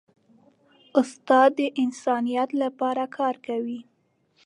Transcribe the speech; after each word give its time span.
استاد 1.01 1.49
د 1.59 1.61
انسانیت 1.83 2.49
لپاره 2.63 3.03
کار 3.17 3.35
کوي. 3.47 3.79